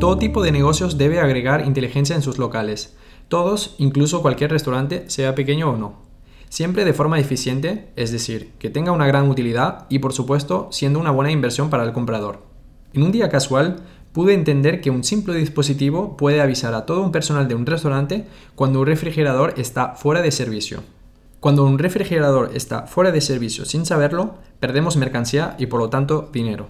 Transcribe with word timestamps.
Todo 0.00 0.18
tipo 0.18 0.42
de 0.42 0.50
negocios 0.50 0.98
debe 0.98 1.20
agregar 1.20 1.64
inteligencia 1.64 2.16
en 2.16 2.22
sus 2.22 2.38
locales. 2.38 2.96
Todos, 3.28 3.76
incluso 3.78 4.22
cualquier 4.22 4.50
restaurante, 4.50 5.08
sea 5.08 5.36
pequeño 5.36 5.70
o 5.70 5.76
no. 5.76 6.00
Siempre 6.48 6.84
de 6.84 6.92
forma 6.92 7.20
eficiente, 7.20 7.92
es 7.94 8.10
decir, 8.10 8.50
que 8.58 8.70
tenga 8.70 8.90
una 8.90 9.06
gran 9.06 9.30
utilidad 9.30 9.86
y 9.88 10.00
por 10.00 10.12
supuesto 10.12 10.66
siendo 10.72 10.98
una 10.98 11.12
buena 11.12 11.30
inversión 11.30 11.70
para 11.70 11.84
el 11.84 11.92
comprador. 11.92 12.42
En 12.92 13.04
un 13.04 13.12
día 13.12 13.28
casual, 13.28 13.84
pude 14.12 14.34
entender 14.34 14.80
que 14.80 14.90
un 14.90 15.04
simple 15.04 15.34
dispositivo 15.34 16.16
puede 16.16 16.40
avisar 16.40 16.74
a 16.74 16.86
todo 16.86 17.02
un 17.02 17.12
personal 17.12 17.46
de 17.46 17.54
un 17.54 17.66
restaurante 17.66 18.26
cuando 18.56 18.80
un 18.80 18.86
refrigerador 18.86 19.54
está 19.58 19.94
fuera 19.94 20.22
de 20.22 20.32
servicio. 20.32 20.82
Cuando 21.40 21.64
un 21.64 21.78
refrigerador 21.78 22.50
está 22.54 22.86
fuera 22.86 23.12
de 23.12 23.22
servicio 23.22 23.64
sin 23.64 23.86
saberlo, 23.86 24.34
perdemos 24.60 24.98
mercancía 24.98 25.56
y 25.58 25.66
por 25.66 25.80
lo 25.80 25.88
tanto 25.88 26.28
dinero. 26.30 26.68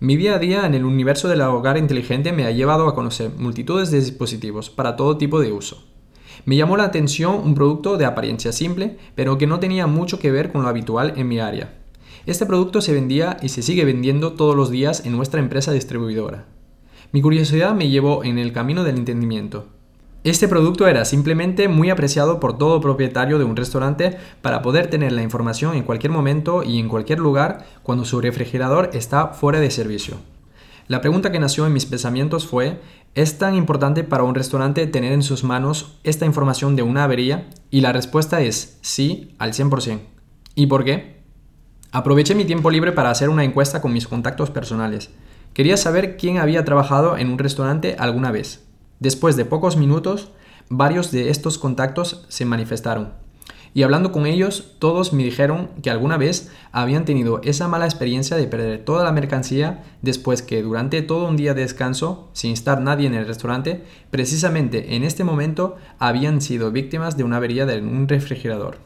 Mi 0.00 0.16
día 0.16 0.34
a 0.34 0.38
día 0.38 0.66
en 0.66 0.74
el 0.74 0.84
universo 0.84 1.28
del 1.28 1.40
hogar 1.40 1.78
inteligente 1.78 2.34
me 2.34 2.44
ha 2.44 2.50
llevado 2.50 2.88
a 2.88 2.94
conocer 2.94 3.30
multitudes 3.38 3.90
de 3.90 4.00
dispositivos 4.00 4.68
para 4.68 4.96
todo 4.96 5.16
tipo 5.16 5.40
de 5.40 5.50
uso. 5.50 5.82
Me 6.44 6.56
llamó 6.56 6.76
la 6.76 6.84
atención 6.84 7.36
un 7.42 7.54
producto 7.54 7.96
de 7.96 8.04
apariencia 8.04 8.52
simple, 8.52 8.98
pero 9.14 9.38
que 9.38 9.46
no 9.46 9.60
tenía 9.60 9.86
mucho 9.86 10.18
que 10.18 10.30
ver 10.30 10.52
con 10.52 10.62
lo 10.62 10.68
habitual 10.68 11.14
en 11.16 11.28
mi 11.28 11.40
área. 11.40 11.72
Este 12.26 12.44
producto 12.44 12.82
se 12.82 12.92
vendía 12.92 13.38
y 13.40 13.48
se 13.48 13.62
sigue 13.62 13.86
vendiendo 13.86 14.34
todos 14.34 14.54
los 14.54 14.70
días 14.70 15.06
en 15.06 15.16
nuestra 15.16 15.40
empresa 15.40 15.72
distribuidora. 15.72 16.44
Mi 17.12 17.22
curiosidad 17.22 17.74
me 17.74 17.88
llevó 17.88 18.24
en 18.24 18.36
el 18.36 18.52
camino 18.52 18.84
del 18.84 18.96
entendimiento. 18.96 19.68
Este 20.26 20.48
producto 20.48 20.88
era 20.88 21.04
simplemente 21.04 21.68
muy 21.68 21.88
apreciado 21.88 22.40
por 22.40 22.58
todo 22.58 22.80
propietario 22.80 23.38
de 23.38 23.44
un 23.44 23.54
restaurante 23.54 24.18
para 24.42 24.60
poder 24.60 24.90
tener 24.90 25.12
la 25.12 25.22
información 25.22 25.76
en 25.76 25.84
cualquier 25.84 26.10
momento 26.10 26.64
y 26.64 26.80
en 26.80 26.88
cualquier 26.88 27.20
lugar 27.20 27.64
cuando 27.84 28.04
su 28.04 28.20
refrigerador 28.20 28.90
está 28.92 29.28
fuera 29.28 29.60
de 29.60 29.70
servicio. 29.70 30.16
La 30.88 31.00
pregunta 31.00 31.30
que 31.30 31.38
nació 31.38 31.64
en 31.64 31.72
mis 31.72 31.86
pensamientos 31.86 32.44
fue, 32.44 32.80
¿es 33.14 33.38
tan 33.38 33.54
importante 33.54 34.02
para 34.02 34.24
un 34.24 34.34
restaurante 34.34 34.88
tener 34.88 35.12
en 35.12 35.22
sus 35.22 35.44
manos 35.44 35.96
esta 36.02 36.26
información 36.26 36.74
de 36.74 36.82
una 36.82 37.04
avería? 37.04 37.48
Y 37.70 37.80
la 37.80 37.92
respuesta 37.92 38.40
es 38.40 38.78
sí, 38.82 39.32
al 39.38 39.52
100%. 39.52 40.00
¿Y 40.56 40.66
por 40.66 40.82
qué? 40.82 41.22
Aproveché 41.92 42.34
mi 42.34 42.44
tiempo 42.44 42.72
libre 42.72 42.90
para 42.90 43.10
hacer 43.10 43.28
una 43.28 43.44
encuesta 43.44 43.80
con 43.80 43.92
mis 43.92 44.08
contactos 44.08 44.50
personales. 44.50 45.08
Quería 45.54 45.76
saber 45.76 46.16
quién 46.16 46.38
había 46.38 46.64
trabajado 46.64 47.16
en 47.16 47.30
un 47.30 47.38
restaurante 47.38 47.94
alguna 47.96 48.32
vez. 48.32 48.65
Después 49.00 49.36
de 49.36 49.44
pocos 49.44 49.76
minutos, 49.76 50.30
varios 50.68 51.12
de 51.12 51.30
estos 51.30 51.58
contactos 51.58 52.24
se 52.28 52.44
manifestaron. 52.44 53.12
Y 53.76 53.82
hablando 53.82 54.10
con 54.10 54.24
ellos, 54.24 54.72
todos 54.78 55.12
me 55.12 55.22
dijeron 55.22 55.68
que 55.82 55.90
alguna 55.90 56.16
vez 56.16 56.50
habían 56.72 57.04
tenido 57.04 57.42
esa 57.44 57.68
mala 57.68 57.84
experiencia 57.84 58.34
de 58.38 58.46
perder 58.46 58.86
toda 58.86 59.04
la 59.04 59.12
mercancía 59.12 59.84
después 60.00 60.40
que 60.40 60.62
durante 60.62 61.02
todo 61.02 61.28
un 61.28 61.36
día 61.36 61.52
de 61.52 61.60
descanso, 61.60 62.30
sin 62.32 62.52
estar 62.52 62.80
nadie 62.80 63.06
en 63.06 63.12
el 63.12 63.26
restaurante, 63.26 63.84
precisamente 64.10 64.96
en 64.96 65.04
este 65.04 65.24
momento 65.24 65.76
habían 65.98 66.40
sido 66.40 66.72
víctimas 66.72 67.18
de 67.18 67.24
una 67.24 67.36
avería 67.36 67.66
de 67.66 67.78
un 67.82 68.08
refrigerador. 68.08 68.78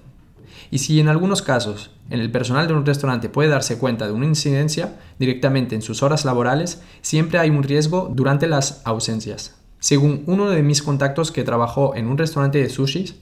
Y 0.72 0.78
si 0.78 0.98
en 0.98 1.06
algunos 1.06 1.41
casos 1.41 1.92
el 2.11 2.28
personal 2.33 2.67
de 2.67 2.74
un 2.74 2.84
restaurante 2.84 3.28
puede 3.28 3.48
darse 3.48 3.78
cuenta 3.78 4.06
de 4.08 4.12
una 4.12 4.27
incidencia 4.27 4.98
directamente 5.20 5.77
en 5.77 5.83
sus 5.83 6.02
horas 6.02 6.24
laborales, 6.24 6.83
siempre 7.00 7.39
hay 7.39 7.50
un 7.50 7.62
riesgo 7.62 8.11
durante 8.12 8.48
las 8.48 8.83
ausencias. 8.84 9.59
Según 9.81 10.25
uno 10.27 10.50
de 10.50 10.62
mis 10.62 10.83
contactos 10.83 11.33
que 11.33 11.42
trabajó 11.42 11.97
en 11.97 12.06
un 12.06 12.19
restaurante 12.19 12.59
de 12.59 12.69
sushis, 12.69 13.17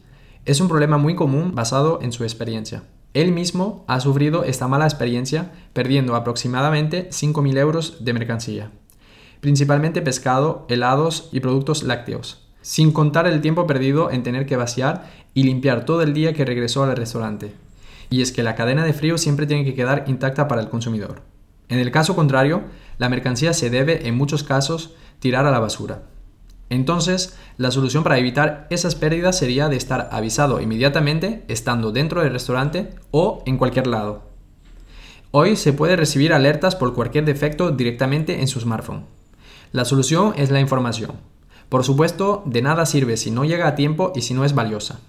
es 0.44 0.60
un 0.60 0.66
problema 0.66 0.98
muy 0.98 1.14
común 1.14 1.54
basado 1.54 2.00
en 2.02 2.10
su 2.10 2.24
experiencia. 2.24 2.82
Él 3.14 3.30
mismo 3.30 3.84
ha 3.86 4.00
sufrido 4.00 4.42
esta 4.42 4.66
mala 4.66 4.84
experiencia 4.84 5.52
perdiendo 5.72 6.16
aproximadamente 6.16 7.10
5.000 7.10 7.58
euros 7.58 8.04
de 8.04 8.12
mercancía, 8.12 8.72
principalmente 9.40 10.02
pescado, 10.02 10.66
helados 10.68 11.28
y 11.30 11.38
productos 11.38 11.84
lácteos, 11.84 12.48
sin 12.60 12.90
contar 12.90 13.28
el 13.28 13.40
tiempo 13.40 13.68
perdido 13.68 14.10
en 14.10 14.24
tener 14.24 14.44
que 14.44 14.56
vaciar 14.56 15.08
y 15.34 15.44
limpiar 15.44 15.84
todo 15.84 16.02
el 16.02 16.12
día 16.12 16.32
que 16.32 16.44
regresó 16.44 16.82
al 16.82 16.96
restaurante. 16.96 17.52
Y 18.10 18.20
es 18.20 18.32
que 18.32 18.42
la 18.42 18.56
cadena 18.56 18.84
de 18.84 18.94
frío 18.94 19.16
siempre 19.16 19.46
tiene 19.46 19.64
que 19.64 19.74
quedar 19.74 20.04
intacta 20.08 20.48
para 20.48 20.60
el 20.60 20.68
consumidor. 20.68 21.22
En 21.68 21.78
el 21.78 21.92
caso 21.92 22.16
contrario, 22.16 22.62
la 22.98 23.08
mercancía 23.08 23.52
se 23.52 23.70
debe 23.70 24.08
en 24.08 24.16
muchos 24.16 24.42
casos 24.42 24.96
tirar 25.20 25.46
a 25.46 25.52
la 25.52 25.60
basura. 25.60 26.02
Entonces, 26.70 27.36
la 27.56 27.70
solución 27.70 28.04
para 28.04 28.18
evitar 28.18 28.66
esas 28.70 28.94
pérdidas 28.94 29.38
sería 29.38 29.68
de 29.68 29.76
estar 29.76 30.08
avisado 30.12 30.60
inmediatamente 30.60 31.44
estando 31.48 31.92
dentro 31.92 32.22
del 32.22 32.32
restaurante 32.32 32.90
o 33.10 33.42
en 33.46 33.56
cualquier 33.56 33.86
lado. 33.86 34.22
Hoy 35.30 35.56
se 35.56 35.72
puede 35.72 35.96
recibir 35.96 36.32
alertas 36.32 36.76
por 36.76 36.94
cualquier 36.94 37.24
defecto 37.24 37.70
directamente 37.70 38.40
en 38.40 38.48
su 38.48 38.60
smartphone. 38.60 39.04
La 39.72 39.84
solución 39.84 40.32
es 40.36 40.50
la 40.50 40.60
información. 40.60 41.12
Por 41.68 41.84
supuesto, 41.84 42.42
de 42.46 42.62
nada 42.62 42.86
sirve 42.86 43.16
si 43.18 43.30
no 43.30 43.44
llega 43.44 43.68
a 43.68 43.74
tiempo 43.74 44.12
y 44.14 44.22
si 44.22 44.32
no 44.32 44.44
es 44.44 44.54
valiosa. 44.54 45.00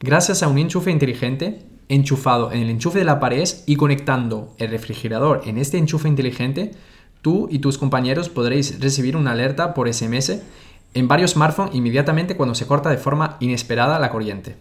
Gracias 0.00 0.42
a 0.42 0.48
un 0.48 0.58
enchufe 0.58 0.90
inteligente, 0.90 1.66
enchufado 1.88 2.52
en 2.52 2.60
el 2.60 2.70
enchufe 2.70 2.98
de 2.98 3.06
la 3.06 3.20
pared 3.20 3.48
y 3.66 3.76
conectando 3.76 4.54
el 4.58 4.70
refrigerador 4.70 5.42
en 5.46 5.56
este 5.56 5.78
enchufe 5.78 6.08
inteligente, 6.08 6.72
tú 7.22 7.48
y 7.50 7.58
tus 7.60 7.78
compañeros 7.78 8.28
podréis 8.28 8.80
recibir 8.80 9.16
una 9.16 9.32
alerta 9.32 9.72
por 9.72 9.92
SMS 9.92 10.40
en 10.94 11.08
varios 11.08 11.32
smartphones 11.32 11.74
inmediatamente 11.74 12.36
cuando 12.36 12.54
se 12.54 12.66
corta 12.66 12.90
de 12.90 12.98
forma 12.98 13.36
inesperada 13.40 13.98
la 13.98 14.10
corriente. 14.10 14.56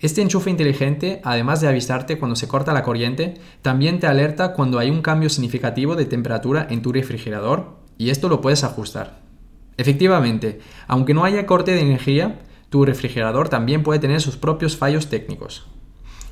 Este 0.00 0.22
enchufe 0.22 0.48
inteligente, 0.48 1.20
además 1.24 1.60
de 1.60 1.68
avisarte 1.68 2.18
cuando 2.18 2.34
se 2.34 2.48
corta 2.48 2.72
la 2.72 2.82
corriente, 2.82 3.34
también 3.60 4.00
te 4.00 4.06
alerta 4.06 4.54
cuando 4.54 4.78
hay 4.78 4.88
un 4.88 5.02
cambio 5.02 5.28
significativo 5.28 5.94
de 5.94 6.06
temperatura 6.06 6.66
en 6.70 6.80
tu 6.80 6.90
refrigerador 6.90 7.76
y 7.98 8.08
esto 8.08 8.30
lo 8.30 8.40
puedes 8.40 8.64
ajustar. 8.64 9.20
Efectivamente, 9.76 10.60
aunque 10.88 11.12
no 11.12 11.24
haya 11.24 11.44
corte 11.44 11.72
de 11.72 11.82
energía, 11.82 12.40
tu 12.70 12.86
refrigerador 12.86 13.50
también 13.50 13.82
puede 13.82 14.00
tener 14.00 14.22
sus 14.22 14.36
propios 14.36 14.76
fallos 14.76 15.08
técnicos. 15.08 15.66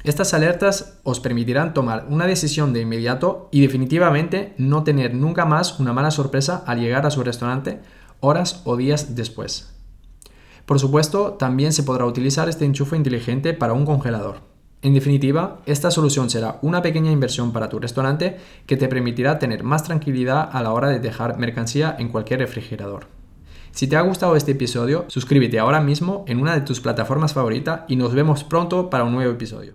Estas 0.05 0.33
alertas 0.33 1.01
os 1.03 1.21
permitirán 1.21 1.75
tomar 1.75 2.07
una 2.09 2.27
decisión 2.27 2.73
de 2.73 2.81
inmediato 2.81 3.49
y 3.51 3.61
definitivamente 3.61 4.55
no 4.57 4.85
tener 4.85 5.13
nunca 5.13 5.45
más 5.45 5.79
una 5.81 5.93
mala 5.93 6.11
sorpresa 6.11 6.63
al 6.67 6.81
llegar 6.81 7.05
a 7.05 7.11
su 7.11 7.23
restaurante 7.23 7.81
horas 8.21 8.63
o 8.65 8.77
días 8.77 9.15
después. 9.15 9.75
Por 10.67 10.79
supuesto, 10.79 11.33
también 11.33 11.73
se 11.73 11.83
podrá 11.83 12.05
utilizar 12.05 12.49
este 12.49 12.65
enchufe 12.65 12.97
inteligente 12.97 13.55
para 13.55 13.73
un 13.73 13.87
congelador. 13.87 14.41
En 14.81 14.95
definitiva, 14.95 15.61
esta 15.67 15.91
solución 15.91 16.31
será 16.31 16.59
una 16.63 16.83
pequeña 16.83 17.11
inversión 17.11 17.53
para 17.53 17.69
tu 17.69 17.81
restaurante 17.81 18.37
que 18.67 18.77
te 18.77 18.87
permitirá 18.87 19.39
tener 19.39 19.65
más 19.65 19.83
tranquilidad 19.83 20.49
a 20.53 20.63
la 20.63 20.73
hora 20.73 20.89
de 20.89 21.01
dejar 21.01 21.39
mercancía 21.39 21.97
en 21.99 22.11
cualquier 22.11 22.41
refrigerador. 22.41 23.07
Si 23.73 23.87
te 23.87 23.97
ha 23.97 24.03
gustado 24.03 24.37
este 24.37 24.53
episodio, 24.53 25.05
suscríbete 25.09 25.59
ahora 25.59 25.81
mismo 25.81 26.25
en 26.29 26.41
una 26.41 26.55
de 26.55 26.61
tus 26.61 26.81
plataformas 26.81 27.33
favoritas 27.33 27.83
y 27.89 27.97
nos 27.97 28.15
vemos 28.15 28.45
pronto 28.45 28.89
para 28.89 29.05
un 29.05 29.15
nuevo 29.15 29.33
episodio. 29.33 29.75